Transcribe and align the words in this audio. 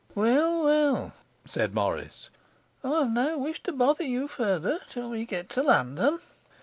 'Well, 0.15 0.63
well,' 0.63 1.13
said 1.45 1.75
Morris. 1.75 2.31
'I 2.83 2.89
have 3.01 3.11
no 3.11 3.37
wish 3.37 3.61
to 3.61 3.71
bother 3.71 4.03
you 4.03 4.27
further 4.27 4.79
till 4.89 5.11
we 5.11 5.25
get 5.27 5.47
to 5.49 5.61
London. 5.61 6.19